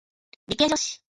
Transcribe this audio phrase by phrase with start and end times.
[0.47, 0.99] 理系女性